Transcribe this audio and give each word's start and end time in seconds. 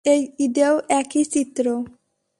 এই 0.05 0.21
ঈদেও 0.39 0.75
একই 0.91 1.23
চিত্র। 1.25 1.65